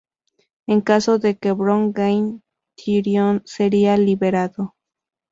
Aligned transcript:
En 0.65 0.81
caso 0.81 1.19
de 1.19 1.37
que 1.37 1.51
Bronn 1.51 1.93
gane, 1.93 2.41
Tyrion 2.75 3.43
sería 3.45 3.95
liberado. 3.97 4.75